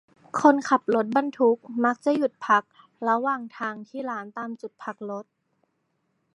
[0.39, 2.63] คนขับรถบรรทุกมักจะหยุดพัก
[3.07, 5.25] ระหว่างทางที่ร้านตามจุดพักรถ